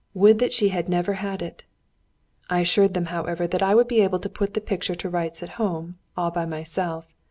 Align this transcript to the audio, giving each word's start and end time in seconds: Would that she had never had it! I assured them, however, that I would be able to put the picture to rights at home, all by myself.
Would 0.15 0.39
that 0.39 0.51
she 0.51 0.69
had 0.69 0.89
never 0.89 1.13
had 1.21 1.43
it! 1.43 1.63
I 2.49 2.61
assured 2.61 2.95
them, 2.95 3.05
however, 3.13 3.45
that 3.45 3.61
I 3.61 3.75
would 3.75 3.87
be 3.87 4.01
able 4.01 4.17
to 4.17 4.29
put 4.29 4.55
the 4.55 4.59
picture 4.59 4.95
to 4.95 5.09
rights 5.11 5.43
at 5.43 5.49
home, 5.61 5.99
all 6.17 6.31
by 6.31 6.47
myself. 6.47 7.13